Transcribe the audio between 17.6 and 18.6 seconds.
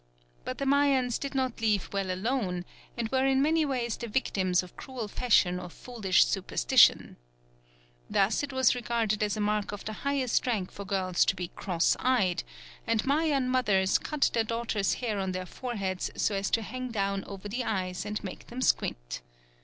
eyes and make